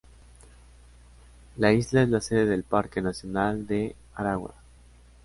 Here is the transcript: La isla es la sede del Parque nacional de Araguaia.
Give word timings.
La 1.57 1.73
isla 1.73 2.01
es 2.01 2.09
la 2.09 2.21
sede 2.21 2.47
del 2.47 2.63
Parque 2.63 3.03
nacional 3.03 3.67
de 3.67 3.95
Araguaia. 4.15 4.57